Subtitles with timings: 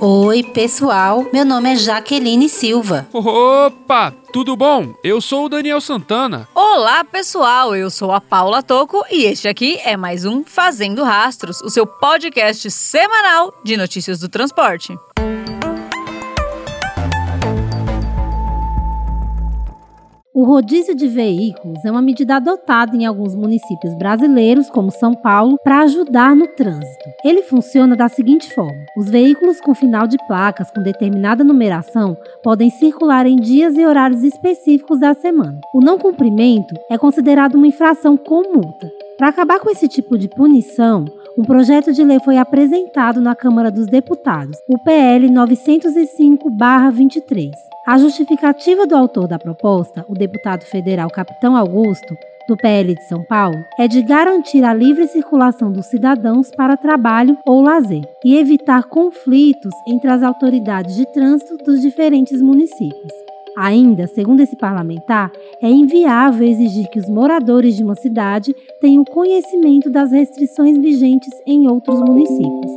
[0.00, 1.26] Oi, pessoal.
[1.32, 3.06] Meu nome é Jaqueline Silva.
[3.12, 4.94] Opa, tudo bom?
[5.02, 6.48] Eu sou o Daniel Santana.
[6.54, 7.74] Olá, pessoal.
[7.74, 11.86] Eu sou a Paula Toco e este aqui é mais um Fazendo Rastros, o seu
[11.86, 14.96] podcast semanal de notícias do transporte.
[20.34, 25.56] O rodízio de veículos é uma medida adotada em alguns municípios brasileiros, como São Paulo,
[25.62, 27.04] para ajudar no trânsito.
[27.24, 32.68] Ele funciona da seguinte forma: os veículos com final de placas com determinada numeração podem
[32.68, 35.60] circular em dias e horários específicos da semana.
[35.72, 38.90] O não cumprimento é considerado uma infração com multa.
[39.16, 41.04] Para acabar com esse tipo de punição,
[41.36, 47.50] um projeto de lei foi apresentado na Câmara dos Deputados, o PL 905-23.
[47.86, 52.14] A justificativa do autor da proposta, o deputado federal Capitão Augusto,
[52.48, 57.36] do PL de São Paulo, é de garantir a livre circulação dos cidadãos para trabalho
[57.44, 63.12] ou lazer e evitar conflitos entre as autoridades de trânsito dos diferentes municípios.
[63.56, 65.30] Ainda, segundo esse parlamentar,
[65.62, 71.68] é inviável exigir que os moradores de uma cidade tenham conhecimento das restrições vigentes em
[71.68, 72.72] outros municípios.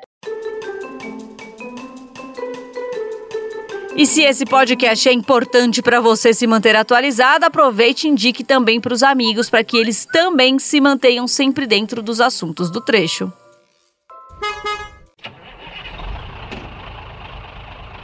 [3.99, 8.79] E se esse podcast é importante para você se manter atualizado, aproveite e indique também
[8.79, 13.29] para os amigos para que eles também se mantenham sempre dentro dos assuntos do trecho.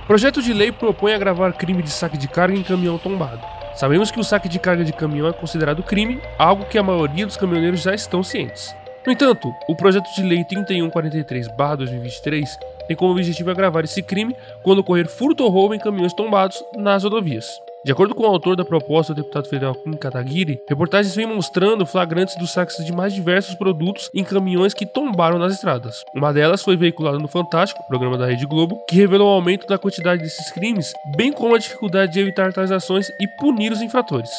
[0.07, 3.41] Projeto de lei propõe agravar crime de saque de carga em caminhão tombado.
[3.75, 7.25] Sabemos que o saque de carga de caminhão é considerado crime, algo que a maioria
[7.25, 8.75] dos caminhoneiros já estão cientes.
[9.03, 12.55] No entanto, o projeto de lei 3143/2023
[12.87, 17.03] tem como objetivo agravar esse crime quando ocorrer furto ou roubo em caminhões tombados nas
[17.03, 17.59] rodovias.
[17.85, 21.85] De acordo com o autor da proposta, o deputado federal Kim Kataguiri, reportagens vêm mostrando
[21.85, 26.03] flagrantes dos saques de mais diversos produtos em caminhões que tombaram nas estradas.
[26.15, 29.77] Uma delas foi veiculada no Fantástico, programa da Rede Globo, que revelou o aumento da
[29.77, 34.31] quantidade desses crimes, bem como a dificuldade de evitar tais ações e punir os infratores.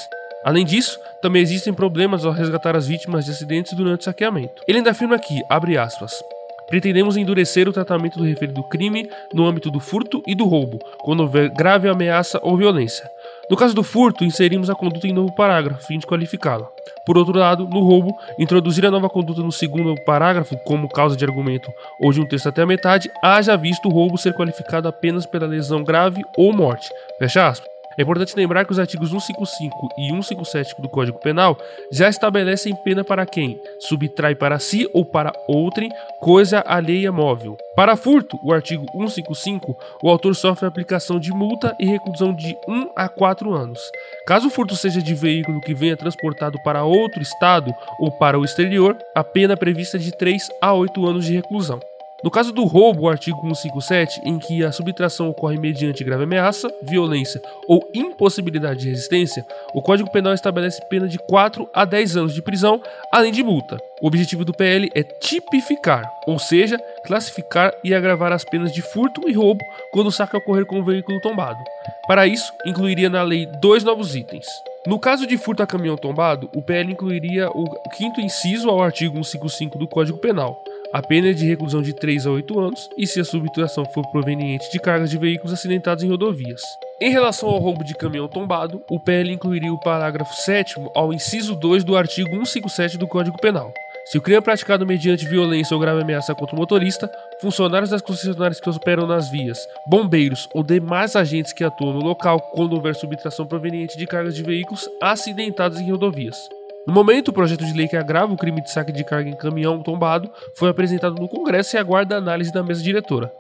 [0.45, 4.61] Além disso, também existem problemas ao resgatar as vítimas de acidentes durante o saqueamento.
[4.67, 6.21] Ele ainda afirma que, abre aspas,
[6.67, 11.21] pretendemos endurecer o tratamento do referido crime no âmbito do furto e do roubo, quando
[11.21, 13.09] houver grave ameaça ou violência.
[13.49, 16.69] No caso do furto, inserimos a conduta em novo parágrafo, fim de qualificá-la.
[17.05, 21.25] Por outro lado, no roubo, introduzir a nova conduta no segundo parágrafo como causa de
[21.25, 21.71] argumento
[22.01, 25.47] ou de um texto até a metade, haja visto o roubo ser qualificado apenas pela
[25.47, 26.89] lesão grave ou morte.
[27.19, 27.75] Fecha aspas.
[27.99, 31.57] É importante lembrar que os artigos 155 e 157 do Código Penal
[31.91, 35.91] já estabelecem pena para quem subtrai para si ou para outrem
[36.21, 37.57] coisa alheia móvel.
[37.75, 42.91] Para furto, o artigo 155, o autor sofre aplicação de multa e reclusão de 1
[42.97, 43.81] a 4 anos.
[44.27, 48.45] Caso o furto seja de veículo que venha transportado para outro estado ou para o
[48.45, 51.81] exterior, a pena prevista é de 3 a 8 anos de reclusão.
[52.26, 56.69] No caso do roubo, o artigo 157, em que a subtração ocorre mediante grave ameaça,
[56.82, 62.34] violência ou impossibilidade de resistência, o Código Penal estabelece pena de 4 a 10 anos
[62.34, 62.82] de prisão,
[63.12, 63.78] além de multa.
[64.03, 69.28] O objetivo do PL é tipificar, ou seja, classificar e agravar as penas de furto
[69.28, 69.60] e roubo
[69.92, 71.62] quando o saque ocorrer com o veículo tombado.
[72.09, 74.48] Para isso, incluiria na lei dois novos itens.
[74.84, 79.15] No caso de furto a caminhão tombado, o PL incluiria o quinto inciso ao artigo
[79.15, 80.60] 155 do Código Penal
[80.97, 84.03] a pena é de reclusão de 3 a 8 anos e se a subtração for
[84.10, 86.63] proveniente de cargas de veículos acidentados em rodovias.
[87.03, 91.54] Em relação ao roubo de caminhão tombado, o PL incluiria o parágrafo 7 ao inciso
[91.54, 93.71] 2 do artigo 157 do Código Penal.
[94.07, 97.10] Se o crime é praticado mediante violência ou grave ameaça contra o motorista,
[97.42, 102.41] funcionários das concessionárias que operam nas vias, bombeiros ou demais agentes que atuam no local
[102.54, 106.39] quando houver subtração proveniente de cargas de veículos acidentados em rodovias.
[106.86, 109.36] No momento, o projeto de lei que agrava o crime de saque de carga em
[109.36, 113.33] caminhão tombado foi apresentado no Congresso e aguarda a análise da mesa diretora.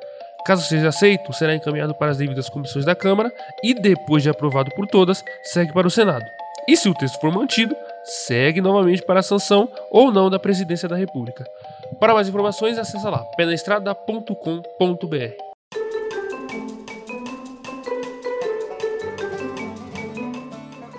[0.44, 3.32] Caso seja aceito, será encaminhado para as devidas comissões da Câmara
[3.62, 6.24] e, depois de aprovado por todas, segue para o Senado.
[6.68, 10.88] E se o texto for mantido, segue novamente para a sanção ou não da Presidência
[10.88, 11.44] da República.
[12.00, 15.45] Para mais informações, acessa lá penaestrada.com.br.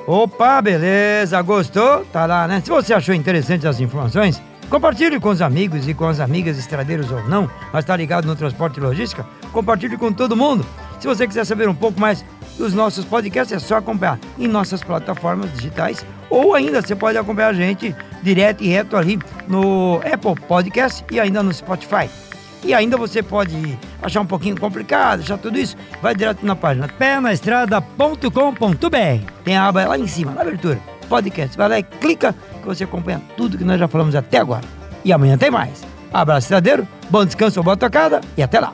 [0.07, 2.05] Opa, beleza, gostou?
[2.05, 2.61] Tá lá, né?
[2.63, 7.11] Se você achou interessante as informações, compartilhe com os amigos e com as amigas estradeiros
[7.11, 10.65] ou não, mas tá ligado no transporte e logística, compartilhe com todo mundo.
[10.97, 12.23] Se você quiser saber um pouco mais
[12.57, 17.49] dos nossos podcasts, é só acompanhar em nossas plataformas digitais ou ainda você pode acompanhar
[17.49, 17.93] a gente
[18.23, 22.09] direto e reto ali no Apple Podcast e ainda no Spotify.
[22.63, 23.77] E ainda você pode
[24.07, 29.31] achar um pouquinho complicado, achar tudo isso, vai direto na página penaestrada.com.br.
[29.43, 31.55] Tem a aba lá em cima, na abertura, podcast.
[31.55, 34.65] Vai lá e clica que você acompanha tudo que nós já falamos até agora.
[35.05, 35.85] E amanhã tem mais.
[36.11, 38.73] Abraço, estradeiro, bom descanso, boa tocada e até lá.